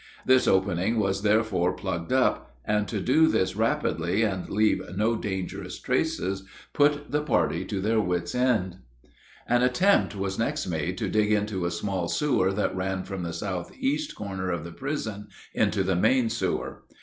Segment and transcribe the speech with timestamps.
[0.25, 5.77] This opening was therefore plugged up; and to do this rapidly and leave no dangerous
[5.77, 6.41] traces
[6.73, 8.77] put the party to their wit's end.
[9.47, 13.31] An attempt was next made to dig into a small sewer that ran from the
[13.31, 16.81] southeast corner of the prison into the main sewer.